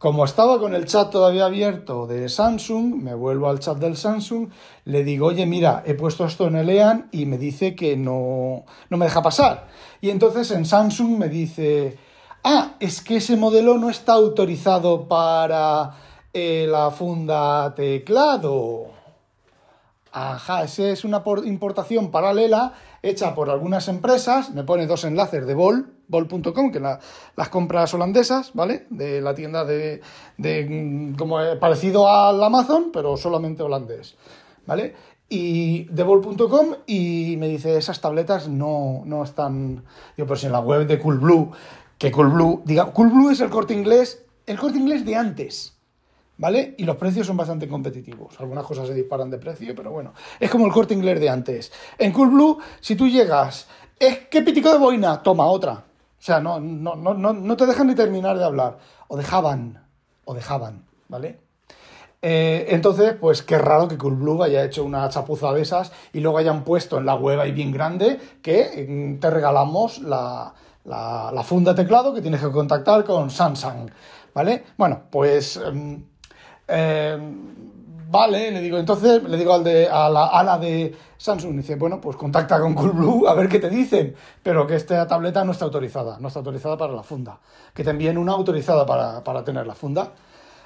Como 0.00 0.24
estaba 0.24 0.58
con 0.58 0.74
el 0.74 0.86
chat 0.86 1.10
todavía 1.10 1.44
abierto 1.44 2.06
de 2.06 2.30
Samsung, 2.30 2.94
me 3.02 3.14
vuelvo 3.14 3.50
al 3.50 3.58
chat 3.58 3.76
del 3.76 3.98
Samsung, 3.98 4.48
le 4.86 5.04
digo, 5.04 5.26
oye, 5.26 5.44
mira, 5.44 5.82
he 5.84 5.92
puesto 5.92 6.24
esto 6.24 6.46
en 6.46 6.56
el 6.56 6.70
EAN 6.70 7.10
y 7.12 7.26
me 7.26 7.36
dice 7.36 7.76
que 7.76 7.98
no, 7.98 8.64
no 8.88 8.96
me 8.96 9.04
deja 9.04 9.20
pasar. 9.20 9.68
Y 10.00 10.08
entonces 10.08 10.52
en 10.52 10.64
Samsung 10.64 11.18
me 11.18 11.28
dice, 11.28 11.98
ah, 12.42 12.76
es 12.80 13.02
que 13.02 13.16
ese 13.18 13.36
modelo 13.36 13.76
no 13.76 13.90
está 13.90 14.14
autorizado 14.14 15.06
para 15.06 15.90
eh, 16.32 16.66
la 16.66 16.90
funda 16.90 17.74
teclado. 17.74 18.86
Ajá, 20.12 20.64
esa 20.64 20.88
es 20.88 21.04
una 21.04 21.22
importación 21.44 22.10
paralela 22.10 22.72
hecha 23.02 23.34
por 23.34 23.50
algunas 23.50 23.88
empresas, 23.88 24.50
me 24.50 24.64
pone 24.64 24.86
dos 24.86 25.04
enlaces 25.04 25.46
de 25.46 25.54
Vol, 25.54 25.92
Vol.com, 26.08 26.72
que 26.72 26.80
las 26.80 27.48
compras 27.48 27.94
holandesas, 27.94 28.52
¿vale? 28.54 28.86
De 28.90 29.20
la 29.20 29.34
tienda 29.34 29.64
de, 29.64 30.00
de 30.36 31.14
como 31.16 31.38
parecido 31.58 32.08
al 32.08 32.42
Amazon, 32.42 32.90
pero 32.92 33.16
solamente 33.16 33.62
holandés, 33.62 34.16
¿vale? 34.66 34.94
Y 35.28 35.84
de 35.84 36.02
Vol.com 36.02 36.74
y 36.86 37.36
me 37.38 37.48
dice, 37.48 37.76
esas 37.76 38.00
tabletas 38.00 38.48
no, 38.48 39.02
no 39.06 39.22
están, 39.22 39.84
yo 40.16 40.26
pues 40.26 40.42
en 40.44 40.52
la 40.52 40.60
web 40.60 40.86
de 40.86 40.98
Coolblue 40.98 41.52
que 42.00 42.10
Coolblue, 42.10 42.62
diga, 42.64 42.92
Coolblue 42.92 43.30
es 43.30 43.40
el 43.40 43.50
corte 43.50 43.74
inglés, 43.74 44.24
el 44.46 44.58
corte 44.58 44.78
inglés 44.78 45.04
de 45.04 45.16
antes. 45.16 45.79
¿Vale? 46.40 46.74
Y 46.78 46.84
los 46.84 46.96
precios 46.96 47.26
son 47.26 47.36
bastante 47.36 47.68
competitivos. 47.68 48.40
Algunas 48.40 48.64
cosas 48.64 48.88
se 48.88 48.94
disparan 48.94 49.28
de 49.28 49.36
precio, 49.36 49.74
pero 49.76 49.90
bueno. 49.90 50.14
Es 50.40 50.50
como 50.50 50.64
el 50.64 50.72
corte 50.72 50.94
inglés 50.94 51.20
de 51.20 51.28
antes. 51.28 51.70
En 51.98 52.12
Coolblue, 52.12 52.56
si 52.80 52.96
tú 52.96 53.06
llegas, 53.06 53.68
es 53.98 54.20
que 54.20 54.40
pitico 54.40 54.72
de 54.72 54.78
boina, 54.78 55.22
toma 55.22 55.44
otra. 55.44 55.72
O 55.72 56.22
sea, 56.22 56.40
no, 56.40 56.58
no, 56.58 56.96
no, 56.96 57.14
no 57.14 57.56
te 57.58 57.66
dejan 57.66 57.88
ni 57.88 57.94
terminar 57.94 58.38
de 58.38 58.44
hablar. 58.44 58.78
O 59.08 59.18
dejaban, 59.18 59.84
o 60.24 60.32
dejaban, 60.32 60.86
¿vale? 61.08 61.40
Eh, 62.22 62.68
entonces, 62.70 63.16
pues 63.20 63.42
qué 63.42 63.58
raro 63.58 63.86
que 63.86 63.98
Coolblue 63.98 64.42
haya 64.42 64.64
hecho 64.64 64.82
una 64.82 65.06
chapuza 65.10 65.52
de 65.52 65.60
esas 65.60 65.92
y 66.14 66.20
luego 66.20 66.38
hayan 66.38 66.64
puesto 66.64 66.96
en 66.96 67.04
la 67.04 67.16
web 67.16 67.38
ahí 67.38 67.52
bien 67.52 67.70
grande 67.70 68.18
que 68.40 68.86
mm, 68.88 69.20
te 69.20 69.28
regalamos 69.28 69.98
la, 69.98 70.54
la, 70.84 71.42
funda 71.44 71.74
teclado 71.74 72.14
que 72.14 72.22
tienes 72.22 72.40
que 72.40 72.50
contactar 72.50 73.04
con 73.04 73.28
Samsung, 73.28 73.90
¿vale? 74.32 74.64
Bueno, 74.78 75.02
pues... 75.10 75.58
Em, 75.58 76.09
em, 76.70 77.36
vale, 78.08 78.50
le 78.50 78.60
digo, 78.60 78.78
entonces 78.78 79.22
le 79.22 79.36
digo 79.36 79.52
al 79.52 79.64
de, 79.64 79.88
a, 79.88 80.08
la, 80.08 80.26
a 80.26 80.42
la 80.42 80.58
de 80.58 80.96
Samsung, 81.16 81.56
dice, 81.56 81.76
bueno, 81.76 82.00
pues 82.00 82.16
contacta 82.16 82.60
con 82.60 82.74
Coolblue 82.74 83.28
a 83.28 83.34
ver 83.34 83.48
qué 83.48 83.58
te 83.58 83.68
dicen, 83.68 84.14
pero 84.42 84.66
que 84.66 84.76
esta 84.76 85.06
tableta 85.06 85.44
no 85.44 85.52
está 85.52 85.66
autorizada, 85.66 86.18
no 86.20 86.28
está 86.28 86.40
autorizada 86.40 86.76
para 86.76 86.92
la 86.92 87.02
funda, 87.02 87.38
que 87.74 87.84
te 87.84 87.90
envíen 87.90 88.16
una 88.16 88.32
autorizada 88.32 88.86
para, 88.86 89.22
para 89.22 89.44
tener 89.44 89.66
la 89.66 89.74
funda. 89.74 90.12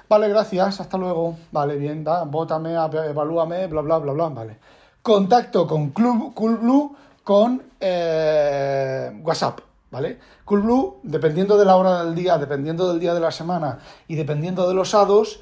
Vale, 0.07 0.29
gracias, 0.29 0.79
hasta 0.79 0.97
luego. 0.97 1.35
Vale, 1.51 1.77
bien, 1.77 2.05
bótame, 2.27 2.75
evalúame, 2.75 3.67
bla, 3.67 3.81
bla, 3.81 3.97
bla, 3.97 4.13
bla, 4.13 4.29
vale. 4.29 4.57
Contacto 5.01 5.67
con 5.67 5.89
Club, 5.89 6.33
Coolblue 6.33 6.91
con 7.23 7.61
eh, 7.79 9.19
WhatsApp, 9.23 9.59
¿vale? 9.89 10.19
Coolblue, 10.45 10.99
dependiendo 11.03 11.57
de 11.57 11.65
la 11.65 11.75
hora 11.75 12.03
del 12.03 12.13
día, 12.13 12.37
dependiendo 12.37 12.87
del 12.89 12.99
día 12.99 13.15
de 13.15 13.19
la 13.19 13.31
semana 13.31 13.79
y 14.07 14.15
dependiendo 14.15 14.67
de 14.67 14.75
los 14.75 14.93
hados, 14.93 15.39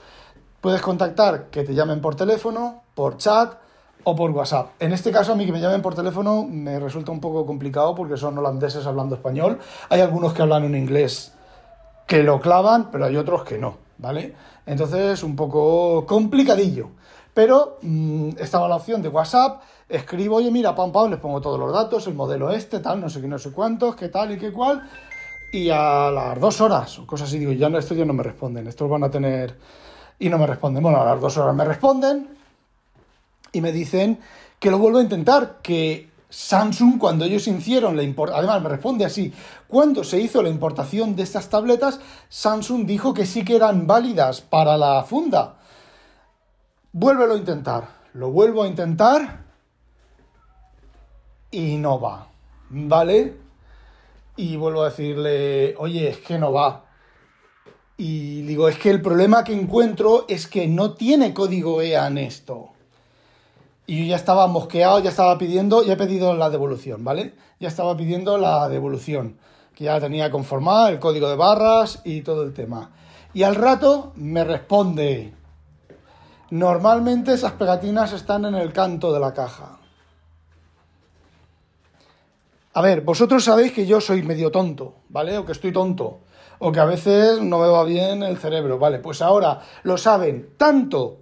puedes 0.63 0.81
contactar 0.81 1.49
que 1.49 1.65
te 1.65 1.75
llamen 1.75 1.99
por 1.99 2.15
teléfono, 2.15 2.83
por 2.95 3.17
chat 3.17 3.55
o 4.05 4.15
por 4.15 4.31
WhatsApp. 4.31 4.69
En 4.79 4.93
este 4.93 5.11
caso, 5.11 5.33
a 5.33 5.35
mí 5.35 5.45
que 5.45 5.51
me 5.51 5.59
llamen 5.59 5.81
por 5.81 5.93
teléfono 5.93 6.47
me 6.49 6.79
resulta 6.79 7.11
un 7.11 7.19
poco 7.19 7.45
complicado 7.45 7.93
porque 7.93 8.15
son 8.15 8.37
holandeses 8.37 8.85
hablando 8.85 9.15
español. 9.15 9.59
Hay 9.89 9.99
algunos 9.99 10.31
que 10.31 10.41
hablan 10.41 10.63
en 10.63 10.75
inglés 10.75 11.33
que 12.07 12.23
lo 12.23 12.39
clavan, 12.39 12.91
pero 12.91 13.03
hay 13.03 13.17
otros 13.17 13.43
que 13.43 13.57
no, 13.57 13.75
¿vale? 13.97 14.35
Entonces, 14.65 15.21
un 15.23 15.35
poco 15.35 16.05
complicadillo. 16.05 16.91
Pero 17.33 17.79
mm, 17.81 18.29
estaba 18.39 18.69
la 18.69 18.77
opción 18.77 19.01
de 19.01 19.09
WhatsApp, 19.09 19.63
escribo, 19.89 20.37
oye, 20.37 20.49
mira, 20.49 20.73
pam, 20.73 20.93
pam, 20.93 21.11
les 21.11 21.19
pongo 21.19 21.41
todos 21.41 21.59
los 21.59 21.73
datos, 21.73 22.07
el 22.07 22.13
modelo 22.13 22.51
este, 22.51 22.79
tal, 22.79 23.01
no 23.01 23.09
sé 23.09 23.19
qué, 23.19 23.27
no 23.27 23.37
sé 23.37 23.51
cuántos, 23.51 23.97
qué 23.97 24.07
tal 24.07 24.31
y 24.31 24.37
qué 24.37 24.53
cual. 24.53 24.89
Y 25.51 25.69
a 25.69 26.09
las 26.09 26.39
dos 26.39 26.61
horas, 26.61 26.99
o 26.99 27.05
cosas 27.05 27.27
así, 27.27 27.37
digo, 27.37 27.51
ya 27.51 27.67
no, 27.67 27.77
estos 27.77 27.97
ya 27.97 28.05
no 28.05 28.13
me 28.13 28.23
responden, 28.23 28.65
estos 28.67 28.89
van 28.89 29.03
a 29.03 29.11
tener... 29.11 29.57
Y 30.19 30.29
no 30.29 30.37
me 30.37 30.47
responden. 30.47 30.83
Bueno, 30.83 31.01
a 31.01 31.05
las 31.05 31.21
dos 31.21 31.37
horas 31.37 31.55
me 31.55 31.65
responden 31.65 32.29
y 33.51 33.61
me 33.61 33.71
dicen 33.71 34.19
que 34.59 34.71
lo 34.71 34.79
vuelvo 34.79 34.99
a 34.99 35.03
intentar, 35.03 35.59
que 35.61 36.09
Samsung, 36.29 36.97
cuando 36.97 37.25
ellos 37.25 37.47
hicieron 37.47 37.95
la 37.95 38.01
importación, 38.01 38.39
además 38.39 38.63
me 38.63 38.69
responde 38.69 39.05
así, 39.05 39.31
cuando 39.67 40.03
se 40.03 40.19
hizo 40.19 40.41
la 40.41 40.49
importación 40.49 41.15
de 41.15 41.23
estas 41.23 41.49
tabletas, 41.49 41.99
Samsung 42.29 42.85
dijo 42.85 43.13
que 43.13 43.27
sí 43.27 43.45
que 43.45 43.55
eran 43.55 43.85
válidas 43.85 44.41
para 44.41 44.75
la 44.77 45.03
funda. 45.03 45.57
Vuélvelo 46.91 47.35
a 47.35 47.37
intentar, 47.37 47.87
lo 48.13 48.31
vuelvo 48.31 48.63
a 48.63 48.67
intentar 48.67 49.43
y 51.51 51.77
no 51.77 51.99
va, 51.99 52.29
¿vale? 52.69 53.37
Y 54.35 54.55
vuelvo 54.55 54.81
a 54.81 54.89
decirle, 54.89 55.75
oye, 55.77 56.09
es 56.09 56.17
que 56.17 56.39
no 56.39 56.51
va. 56.51 56.85
Y 57.97 58.41
digo, 58.41 58.67
es 58.67 58.77
que 58.77 58.89
el 58.89 59.01
problema 59.01 59.43
que 59.43 59.53
encuentro 59.53 60.25
es 60.27 60.47
que 60.47 60.67
no 60.67 60.93
tiene 60.93 61.33
código 61.33 61.81
EAN 61.81 62.17
esto. 62.17 62.69
Y 63.85 63.99
yo 63.99 64.05
ya 64.05 64.15
estaba 64.15 64.47
mosqueado, 64.47 64.99
ya 64.99 65.09
estaba 65.09 65.37
pidiendo, 65.37 65.83
ya 65.83 65.93
he 65.93 65.97
pedido 65.97 66.33
la 66.35 66.49
devolución, 66.49 67.03
¿vale? 67.03 67.35
Ya 67.59 67.67
estaba 67.67 67.95
pidiendo 67.95 68.37
la 68.37 68.67
devolución, 68.69 69.37
que 69.75 69.85
ya 69.85 69.99
tenía 69.99 70.31
conformada, 70.31 70.89
el 70.89 70.99
código 70.99 71.29
de 71.29 71.35
barras 71.35 72.01
y 72.03 72.21
todo 72.21 72.43
el 72.43 72.53
tema. 72.53 72.91
Y 73.33 73.43
al 73.43 73.55
rato 73.55 74.13
me 74.15 74.43
responde, 74.43 75.33
normalmente 76.49 77.33
esas 77.33 77.53
pegatinas 77.53 78.13
están 78.13 78.45
en 78.45 78.55
el 78.55 78.71
canto 78.73 79.11
de 79.13 79.19
la 79.19 79.33
caja. 79.33 79.79
A 82.75 82.81
ver, 82.81 83.01
vosotros 83.01 83.43
sabéis 83.43 83.71
que 83.71 83.85
yo 83.85 84.01
soy 84.01 84.23
medio 84.23 84.49
tonto, 84.49 84.95
¿vale? 85.09 85.37
O 85.37 85.45
que 85.45 85.51
estoy 85.51 85.71
tonto. 85.71 86.21
O 86.65 86.71
que 86.71 86.79
a 86.79 86.85
veces 86.85 87.41
no 87.41 87.59
me 87.59 87.67
va 87.67 87.83
bien 87.83 88.23
el 88.23 88.37
cerebro, 88.37 88.79
¿vale? 88.79 88.99
Pues 88.99 89.21
ahora 89.21 89.59
lo 89.83 89.97
saben 89.97 90.51
tanto 90.55 91.17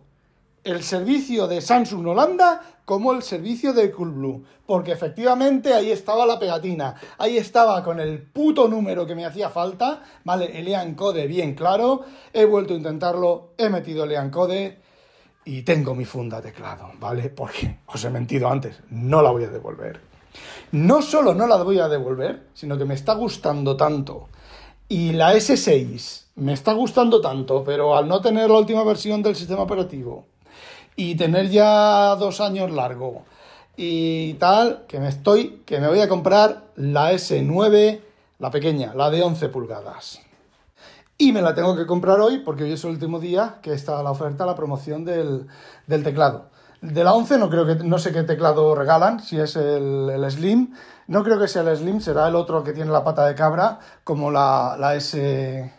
el 0.64 0.84
servicio 0.84 1.48
de 1.48 1.62
Samsung 1.62 2.06
Holanda 2.06 2.62
como 2.86 3.12
el 3.12 3.24
servicio 3.24 3.74
de 3.74 3.90
Coolblue, 3.90 4.44
porque 4.68 4.92
efectivamente 4.92 5.74
ahí 5.74 5.90
estaba 5.90 6.28
la 6.28 6.38
pegatina, 6.38 6.94
ahí 7.18 7.38
estaba 7.38 7.84
con 7.84 8.00
el 8.00 8.22
puto 8.22 8.68
número 8.68 9.08
que 9.08 9.16
me 9.16 9.26
hacía 9.26 9.50
falta, 9.50 10.04
¿vale? 10.26 10.60
El 10.60 10.68
EAN 10.68 10.94
code 10.94 11.26
bien 11.26 11.56
claro, 11.56 12.02
he 12.32 12.46
vuelto 12.46 12.76
a 12.76 12.78
intentarlo, 12.78 13.54
he 13.58 13.70
metido 13.70 14.04
el 14.04 14.12
EAN 14.12 14.30
code 14.30 14.78
y 15.44 15.64
tengo 15.64 15.96
mi 15.96 16.06
funda 16.06 16.40
teclado, 16.40 16.92
¿vale? 17.00 17.30
Porque 17.30 17.80
os 17.88 18.06
he 18.06 18.12
mentido 18.12 18.48
antes, 18.48 18.80
no 18.92 19.24
la 19.24 19.32
voy 19.32 19.46
a 19.46 19.50
devolver. 19.50 20.02
No 20.74 21.02
solo 21.02 21.34
no 21.34 21.48
la 21.48 21.58
voy 21.64 21.80
a 21.80 21.90
devolver, 21.90 22.50
sino 22.54 22.78
que 22.78 22.86
me 22.86 22.94
está 22.94 23.16
gustando 23.16 23.76
tanto. 23.76 24.30
Y 24.92 25.14
la 25.14 25.34
S6 25.36 26.24
me 26.36 26.52
está 26.52 26.74
gustando 26.74 27.22
tanto, 27.22 27.64
pero 27.64 27.96
al 27.96 28.10
no 28.10 28.20
tener 28.20 28.50
la 28.50 28.58
última 28.58 28.84
versión 28.84 29.24
del 29.24 29.38
sistema 29.38 29.62
operativo, 29.62 30.26
y 30.98 31.16
tener 31.16 31.50
ya 31.50 32.14
dos 32.18 32.42
años 32.42 32.72
largo 32.72 33.24
y 33.78 34.34
tal, 34.34 34.84
que 34.90 35.00
me 35.00 35.08
estoy, 35.08 35.62
que 35.66 35.80
me 35.80 35.88
voy 35.88 36.02
a 36.02 36.10
comprar 36.10 36.64
la 36.76 37.14
S9, 37.14 38.02
la 38.40 38.52
pequeña, 38.52 38.94
la 38.94 39.10
de 39.10 39.24
11 39.24 39.48
pulgadas. 39.48 40.20
Y 41.18 41.32
me 41.32 41.42
la 41.42 41.56
tengo 41.56 41.74
que 41.78 41.86
comprar 41.86 42.20
hoy 42.20 42.40
porque 42.40 42.66
hoy 42.66 42.74
es 42.74 42.84
el 42.84 42.90
último 42.90 43.22
día 43.22 43.60
que 43.62 43.72
está 43.72 44.04
la 44.04 44.12
oferta, 44.12 44.46
la 44.46 44.58
promoción 44.58 45.06
del, 45.06 45.48
teclado. 45.88 46.48
De 46.82 47.06
la 47.06 47.14
11 47.14 47.38
no 47.38 47.50
creo 47.50 47.66
que, 47.66 47.76
no 47.76 47.98
sé 47.98 48.12
qué 48.12 48.24
teclado 48.24 48.76
regalan, 48.76 49.22
si 49.22 49.40
es 49.40 49.56
el, 49.56 50.10
el, 50.10 50.30
Slim. 50.30 50.74
No 51.12 51.24
creo 51.24 51.38
que 51.38 51.48
sea 51.48 51.62
el 51.62 51.76
Slim, 51.76 52.00
será 52.00 52.28
el 52.28 52.36
otro 52.36 52.64
que 52.64 52.74
tiene 52.74 52.92
la 52.92 53.04
pata 53.04 53.28
de 53.28 53.36
cabra, 53.36 53.80
como 54.04 54.32
la, 54.32 54.76
la 54.80 54.96
S... 54.96 55.74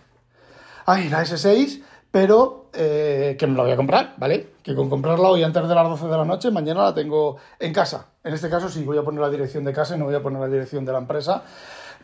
Ay, 0.87 1.09
la 1.09 1.23
S6 1.23 1.83
pero 2.13 2.67
eh, 2.75 3.37
que 3.39 3.47
me 3.47 3.57
la 3.57 3.63
voy 3.63 3.73
a 3.73 3.77
comprar, 3.77 4.15
¿vale? 4.19 4.53
Que 4.63 4.77
con 4.77 4.91
comprarla 4.91 5.29
hoy 5.29 5.43
antes 5.43 5.67
de 5.67 5.75
las 5.75 5.89
12 5.89 6.07
de 6.07 6.17
la 6.19 6.27
noche, 6.27 6.51
mañana 6.51 6.85
la 6.85 6.95
tengo 6.95 7.39
en 7.59 7.73
casa. 7.73 8.09
En 8.23 8.35
este 8.35 8.51
caso 8.51 8.69
sí 8.69 8.85
voy 8.85 8.99
a 8.99 9.03
poner 9.03 9.23
la 9.23 9.31
dirección 9.31 9.65
de 9.65 9.73
casa 9.73 9.97
y 9.97 9.99
no 9.99 10.05
voy 10.05 10.15
a 10.15 10.23
poner 10.23 10.39
la 10.39 10.47
dirección 10.47 10.85
de 10.85 10.93
la 10.93 10.99
empresa, 10.99 11.43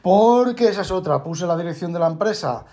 porque 0.00 0.68
esa 0.68 0.80
es 0.80 0.90
otra. 0.90 1.22
Puse 1.22 1.46
la 1.46 1.58
dirección 1.58 1.92
de 1.92 1.98
la 1.98 2.06
empresa 2.06 2.64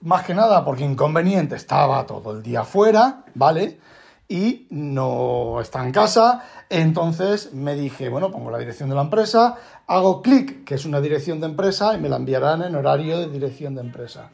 más 0.00 0.24
que 0.24 0.34
nada 0.34 0.64
porque 0.64 0.82
inconveniente 0.82 1.56
estaba 1.56 2.06
todo 2.06 2.32
el 2.32 2.42
día 2.42 2.64
fuera, 2.64 3.24
¿vale? 3.34 3.78
Y 4.26 4.66
no 4.70 5.60
está 5.60 5.84
en 5.84 5.92
casa, 5.92 6.42
entonces 6.70 7.52
me 7.52 7.74
dije, 7.74 8.08
bueno, 8.08 8.30
pongo 8.30 8.50
la 8.50 8.56
dirección 8.56 8.88
de 8.88 8.94
la 8.94 9.02
empresa, 9.02 9.56
hago 9.86 10.22
clic, 10.22 10.64
que 10.64 10.74
es 10.74 10.84
una 10.84 11.00
dirección 11.00 11.40
de 11.40 11.46
empresa, 11.46 11.94
y 11.94 12.00
me 12.00 12.08
la 12.08 12.16
enviarán 12.16 12.62
en 12.62 12.74
horario 12.74 13.18
de 13.18 13.28
dirección 13.28 13.74
de 13.74 13.80
empresa. 13.82 14.30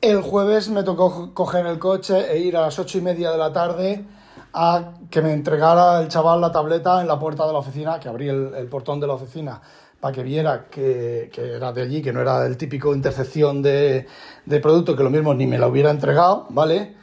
El 0.00 0.22
jueves 0.22 0.70
me 0.70 0.82
tocó 0.82 1.34
coger 1.34 1.66
el 1.66 1.78
coche 1.78 2.32
e 2.32 2.38
ir 2.38 2.56
a 2.56 2.62
las 2.62 2.78
ocho 2.78 2.96
y 2.96 3.02
media 3.02 3.30
de 3.30 3.36
la 3.36 3.52
tarde 3.52 4.04
a 4.54 4.92
que 5.10 5.20
me 5.20 5.32
entregara 5.32 6.00
el 6.00 6.08
chaval 6.08 6.40
la 6.40 6.50
tableta 6.50 7.00
en 7.02 7.06
la 7.06 7.18
puerta 7.18 7.46
de 7.46 7.52
la 7.52 7.58
oficina, 7.58 8.00
que 8.00 8.08
abrí 8.08 8.28
el, 8.28 8.66
portón 8.70 8.98
de 8.98 9.06
la 9.06 9.14
oficina 9.14 9.60
para 10.00 10.14
que 10.14 10.22
viera 10.22 10.68
que, 10.70 11.30
era 11.36 11.72
de 11.72 11.82
allí, 11.82 12.00
que 12.00 12.14
no 12.14 12.22
era 12.22 12.46
el 12.46 12.56
típico 12.56 12.94
intercepción 12.94 13.60
de, 13.60 14.06
de 14.46 14.60
producto, 14.60 14.96
que 14.96 15.02
lo 15.02 15.10
mismo 15.10 15.34
ni 15.34 15.46
me 15.46 15.58
la 15.58 15.68
hubiera 15.68 15.90
entregado, 15.90 16.46
¿vale? 16.48 16.96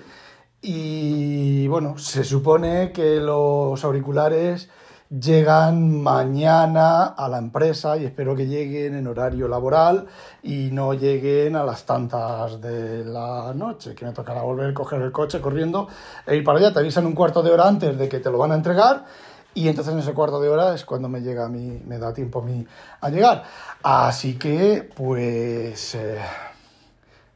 Y 0.63 1.67
bueno, 1.67 1.99
se 1.99 2.23
supone 2.23 2.91
que 2.91 3.17
los 3.17 3.83
auriculares 3.83 4.69
llegan 5.09 6.01
mañana 6.01 7.05
a 7.05 7.29
la 7.29 7.37
empresa 7.37 7.97
y 7.97 8.05
espero 8.05 8.35
que 8.35 8.45
lleguen 8.45 8.95
en 8.95 9.07
horario 9.07 9.47
laboral 9.47 10.07
y 10.43 10.69
no 10.71 10.93
lleguen 10.93 11.55
a 11.55 11.63
las 11.63 11.85
tantas 11.85 12.59
de 12.61 13.05
la 13.05 13.53
noche, 13.55 13.95
que 13.95 14.05
me 14.05 14.11
tocará 14.11 14.41
volver 14.41 14.71
a 14.71 14.73
coger 14.73 15.01
el 15.01 15.11
coche 15.11 15.39
corriendo 15.39 15.87
e 16.25 16.35
ir 16.35 16.43
para 16.43 16.59
allá. 16.59 16.73
Te 16.73 16.79
avisan 16.79 17.05
un 17.05 17.13
cuarto 17.13 17.41
de 17.41 17.51
hora 17.51 17.67
antes 17.67 17.97
de 17.97 18.09
que 18.09 18.19
te 18.19 18.29
lo 18.29 18.37
van 18.37 18.51
a 18.51 18.55
entregar 18.55 19.05
y 19.53 19.67
entonces 19.69 19.93
en 19.93 19.99
ese 19.99 20.13
cuarto 20.13 20.39
de 20.39 20.49
hora 20.49 20.75
es 20.75 20.85
cuando 20.85 21.09
me 21.09 21.21
llega 21.21 21.45
a 21.45 21.49
mí, 21.49 21.81
me 21.85 21.97
da 21.97 22.13
tiempo 22.13 22.39
a 22.39 22.43
mí 22.43 22.65
a 23.01 23.09
llegar. 23.09 23.43
Así 23.81 24.37
que, 24.37 24.87
pues, 24.95 25.95
eh, 25.95 26.19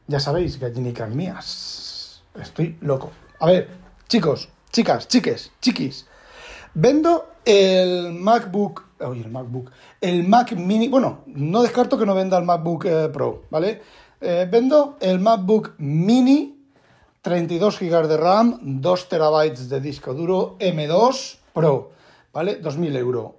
ya 0.06 0.20
sabéis, 0.20 0.60
gallinicas 0.60 1.10
mías, 1.10 2.22
estoy 2.40 2.78
loco. 2.80 3.10
A 3.40 3.46
ver, 3.46 3.68
chicos, 4.08 4.48
chicas, 4.70 5.08
chiques, 5.08 5.50
chiquis, 5.60 6.06
vendo 6.74 7.26
el 7.44 8.12
MacBook 8.12 8.92
Oye, 9.04 9.22
el 9.22 9.30
MacBook. 9.30 9.70
El 10.00 10.26
Mac 10.28 10.52
Mini. 10.52 10.88
Bueno, 10.88 11.20
no 11.26 11.62
descarto 11.62 11.98
que 11.98 12.06
no 12.06 12.14
venda 12.14 12.38
el 12.38 12.44
MacBook 12.44 12.84
eh, 12.86 13.08
Pro, 13.12 13.44
¿vale? 13.50 13.82
Eh, 14.20 14.46
vendo 14.50 14.96
el 15.00 15.18
MacBook 15.18 15.74
Mini, 15.78 16.56
32 17.20 17.78
GB 17.78 18.06
de 18.06 18.16
RAM, 18.16 18.58
2 18.62 19.08
TB 19.08 19.68
de 19.68 19.80
disco 19.80 20.14
duro, 20.14 20.56
M2 20.58 21.36
Pro, 21.52 21.90
¿vale? 22.32 22.62
2.000 22.62 22.96
euros. 22.96 23.32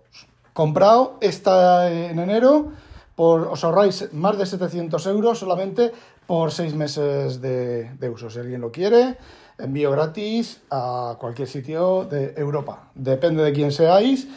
Comprado 0.54 1.18
esta 1.22 1.92
en 1.92 2.20
enero, 2.20 2.74
por, 3.16 3.48
os 3.48 3.64
ahorráis 3.64 4.14
más 4.14 4.38
de 4.38 4.46
700 4.46 5.06
euros 5.08 5.40
solamente 5.40 5.92
por 6.26 6.52
6 6.52 6.76
meses 6.76 7.42
de, 7.42 7.92
de 7.94 8.10
uso. 8.10 8.30
Si 8.30 8.40
alguien 8.40 8.62
lo 8.62 8.72
quiere, 8.72 9.18
envío 9.58 9.92
gratis 9.92 10.62
a 10.72 11.18
cualquier 11.20 11.48
sitio 11.48 12.06
de 12.06 12.34
Europa. 12.38 12.90
Depende 12.96 13.44
de 13.44 13.54
quién 13.54 13.72
seáis. 13.72 14.28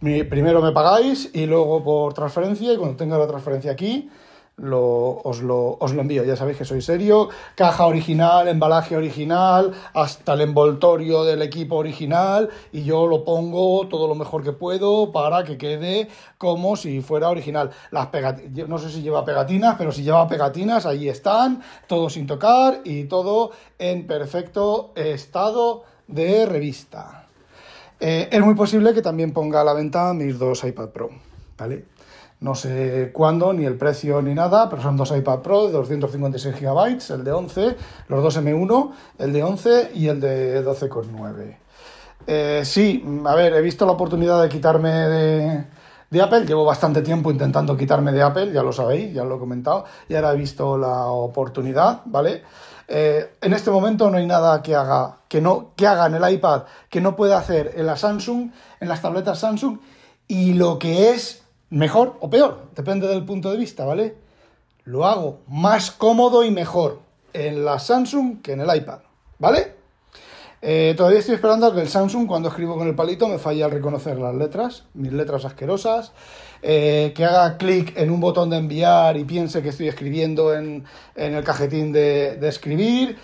Primero 0.00 0.60
me 0.60 0.72
pagáis 0.72 1.30
y 1.32 1.46
luego 1.46 1.82
por 1.82 2.12
transferencia 2.12 2.72
y 2.72 2.76
cuando 2.76 2.96
tenga 2.96 3.16
la 3.16 3.26
transferencia 3.26 3.72
aquí 3.72 4.10
lo, 4.56 5.18
os, 5.22 5.42
lo, 5.42 5.76
os, 5.80 5.92
lo, 5.92 6.00
envío. 6.00 6.24
Ya 6.24 6.36
sabéis 6.36 6.58
que 6.58 6.64
soy 6.64 6.80
serio. 6.80 7.28
Caja 7.54 7.86
original, 7.86 8.48
embalaje 8.48 8.96
original, 8.96 9.72
hasta 9.92 10.34
el 10.34 10.42
envoltorio 10.42 11.24
del 11.24 11.42
equipo 11.42 11.76
original. 11.76 12.50
Y 12.72 12.84
yo 12.84 13.06
lo 13.06 13.24
pongo 13.24 13.86
todo 13.88 14.06
lo 14.06 14.14
mejor 14.14 14.44
que 14.44 14.52
puedo 14.52 15.12
para 15.12 15.44
que 15.44 15.58
quede 15.58 16.08
como 16.38 16.76
si 16.76 17.00
fuera 17.00 17.28
original. 17.28 17.70
Las 17.90 18.08
no 18.68 18.78
sé 18.78 18.90
si 18.90 19.02
lleva 19.02 19.24
pegatinas, 19.24 19.74
pero 19.76 19.92
si 19.92 20.02
lleva 20.02 20.28
pegatinas, 20.28 20.86
ahí 20.86 21.08
están, 21.08 21.62
todo 21.86 22.08
sin 22.08 22.26
tocar 22.26 22.80
y 22.84 23.04
todo 23.04 23.50
en 23.78 24.06
perfecto 24.06 24.92
estado 24.94 25.84
de 26.06 26.46
revista. 26.46 27.26
Eh, 28.00 28.28
es 28.30 28.40
muy 28.40 28.54
posible 28.54 28.92
que 28.92 29.02
también 29.02 29.32
ponga 29.32 29.60
a 29.60 29.64
la 29.64 29.72
venta 29.72 30.12
mis 30.12 30.38
dos 30.38 30.64
iPad 30.64 30.88
Pro, 30.90 31.10
¿vale? 31.56 31.86
No 32.44 32.54
sé 32.54 33.10
cuándo, 33.14 33.54
ni 33.54 33.64
el 33.64 33.78
precio, 33.78 34.20
ni 34.20 34.34
nada, 34.34 34.68
pero 34.68 34.82
son 34.82 34.98
dos 34.98 35.16
iPad 35.16 35.38
Pro 35.38 35.66
de 35.66 35.72
256 35.72 36.60
GB, 36.60 37.14
el 37.14 37.24
de 37.24 37.32
11, 37.32 37.76
los 38.08 38.22
dos 38.22 38.38
M1, 38.38 38.90
el 39.16 39.32
de 39.32 39.42
11 39.42 39.92
y 39.94 40.08
el 40.08 40.20
de 40.20 40.62
12,9. 40.62 41.56
Eh, 42.26 42.60
sí, 42.66 43.02
a 43.24 43.34
ver, 43.34 43.54
he 43.54 43.62
visto 43.62 43.86
la 43.86 43.92
oportunidad 43.92 44.42
de 44.42 44.50
quitarme 44.50 44.90
de, 44.90 46.20
Apple, 46.20 46.44
llevo 46.44 46.66
bastante 46.66 47.00
tiempo 47.00 47.30
intentando 47.30 47.78
quitarme 47.78 48.12
de 48.12 48.20
Apple, 48.20 48.52
ya 48.52 48.62
lo 48.62 48.74
sabéis, 48.74 49.14
ya 49.14 49.24
lo 49.24 49.36
he 49.36 49.38
comentado, 49.38 49.86
y 50.06 50.14
ahora 50.14 50.34
he 50.34 50.36
visto 50.36 50.76
la 50.76 51.06
oportunidad, 51.06 52.02
¿vale? 52.04 52.42
Eh, 52.86 53.36
en 53.40 53.54
este 53.54 53.70
momento 53.70 54.10
no 54.10 54.18
hay 54.18 54.26
nada 54.26 54.60
que 54.60 54.74
haga, 54.74 55.16
que, 55.28 55.40
no, 55.40 55.70
que 55.76 55.86
haga 55.86 56.04
en 56.04 56.22
el 56.22 56.34
iPad 56.34 56.64
que 56.90 57.00
no 57.00 57.16
pueda 57.16 57.38
hacer 57.38 57.72
en 57.74 57.86
la 57.86 57.96
Samsung, 57.96 58.50
en 58.80 58.88
las 58.88 59.00
tabletas 59.00 59.38
Samsung, 59.38 59.78
y 60.28 60.52
lo 60.52 60.78
que 60.78 61.12
es 61.12 61.43
mejor 61.74 62.16
o 62.20 62.30
peor, 62.30 62.68
depende 62.74 63.08
del 63.08 63.24
punto 63.24 63.50
de 63.50 63.58
vista, 63.58 63.84
¿vale? 63.84 64.14
Lo 64.84 65.06
hago 65.06 65.40
más 65.48 65.90
cómodo 65.90 66.44
y 66.44 66.50
mejor 66.50 67.00
en 67.32 67.64
la 67.64 67.80
Samsung 67.80 68.42
que 68.42 68.52
en 68.52 68.60
el 68.60 68.76
iPad, 68.76 69.00
¿vale? 69.38 69.74
Eh, 70.62 70.94
todavía 70.96 71.18
estoy 71.18 71.34
esperando 71.34 71.74
que 71.74 71.80
el 71.80 71.88
Samsung, 71.88 72.26
cuando 72.26 72.48
escribo 72.48 72.78
con 72.78 72.86
el 72.86 72.94
palito, 72.94 73.28
me 73.28 73.38
falle 73.38 73.64
al 73.64 73.72
reconocer 73.72 74.18
las 74.18 74.34
letras, 74.34 74.84
mis 74.94 75.12
letras 75.12 75.44
asquerosas, 75.44 76.12
eh, 76.62 77.12
que 77.14 77.24
haga 77.24 77.58
clic 77.58 77.92
en 77.98 78.10
un 78.10 78.20
botón 78.20 78.50
de 78.50 78.56
enviar 78.56 79.16
y 79.16 79.24
piense 79.24 79.60
que 79.60 79.70
estoy 79.70 79.88
escribiendo 79.88 80.54
en, 80.54 80.84
el 81.16 81.42
cajetín 81.42 81.92
de, 81.92 82.36
de 82.36 82.48
escribir. 82.48 83.18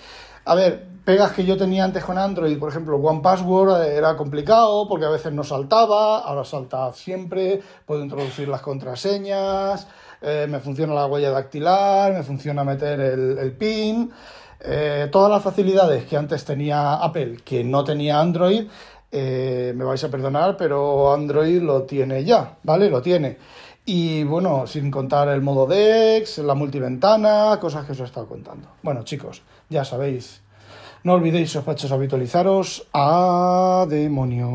A 0.45 0.57
ver, 0.57 0.89
pegas 1.04 1.33
que 1.33 1.45
yo 1.45 1.57
tenía 1.57 1.85
antes 1.85 2.04
con 2.04 2.19
Android, 2.19 2.59
por 2.59 2.71
ejemplo, 2.71 2.97
One 2.97 3.21
Password 3.23 3.83
eh, 3.83 3.97
era 3.97 4.16
complicado 4.16 4.88
porque 4.88 5.07
a 5.07 5.11
veces 5.11 5.33
no 5.33 5.45
saltaba, 5.45 6.19
ahora 6.19 6.45
salta 6.45 6.92
siempre, 6.92 7.61
puedo 7.87 8.02
introducir 8.02 8.49
las 8.49 8.61
contraseñas, 8.61 9.87
eh, 10.21 10.47
me 10.49 10.61
funciona 10.61 10.95
la 10.95 11.07
huella 11.07 11.30
dactilar, 11.30 12.12
me 12.12 12.23
funciona 12.23 12.64
meter 12.64 13.00
el, 13.00 13.52
PIN, 13.52 14.10
eh, 14.60 15.08
todas 15.10 15.30
las 15.30 15.43
facilidades 15.43 16.04
que 16.04 16.17
antes 16.17 16.45
tenía 16.45 16.95
Apple, 16.95 17.39
que 17.45 17.65
no 17.65 17.84
tenía 17.84 18.21
Android, 18.21 18.69
me 19.13 19.84
vais 19.84 20.04
a 20.04 20.08
perdonar, 20.08 20.56
pero 20.56 21.13
Android 21.13 21.60
lo 21.60 21.82
tiene 21.82 22.23
ya, 22.25 22.58
¿vale? 22.63 22.89
Lo 22.89 23.02
tiene. 23.02 23.39
Y 23.84 24.23
bueno, 24.23 24.69
sin 24.69 24.89
contar 24.89 25.28
el 25.28 25.41
modo 25.41 25.67
DeX, 25.67 26.39
la 26.39 26.54
multiventana, 26.54 27.58
cosas 27.60 27.86
que 27.86 27.93
os 27.93 28.00
he 28.00 28.04
estado 28.04 28.28
contando. 28.28 28.69
Bueno, 28.82 29.02
chicos, 29.02 29.43
ya 29.69 29.84
sabéis 29.84 30.43
no 31.04 31.15
olvidéis, 31.15 31.50
sospechosos, 31.50 31.93
habitualizaros. 31.93 32.86
¡A 32.93 33.86
demonio! 33.89 34.50